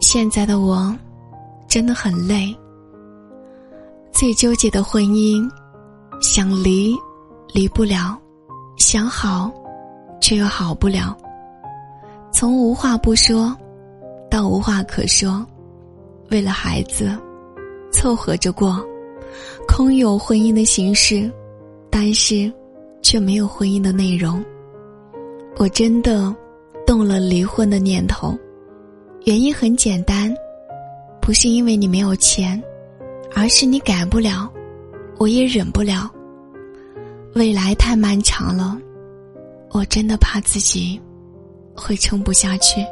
[0.00, 0.96] 现在的我，
[1.68, 2.56] 真的很累。
[4.10, 5.48] 最纠结的婚姻，
[6.22, 6.96] 想离，
[7.52, 8.16] 离不了；
[8.78, 9.52] 想好，
[10.20, 11.16] 却又好不了。
[12.32, 13.54] 从无话不说，
[14.30, 15.46] 到无话可说，
[16.30, 17.16] 为了孩子，
[17.92, 18.82] 凑合着过，
[19.68, 21.30] 空有婚姻的形式，
[21.90, 22.50] 但是
[23.02, 24.42] 却没有婚姻的内容。
[25.56, 26.34] 我真的
[26.86, 28.36] 动了离婚的念头，
[29.24, 30.34] 原因很简单，
[31.20, 32.62] 不是因为你没有钱，
[33.34, 34.50] 而是你改不了，
[35.18, 36.10] 我也忍不了。
[37.34, 38.76] 未来太漫长了，
[39.70, 41.00] 我真的怕自己。
[41.76, 42.84] 会撑不下去。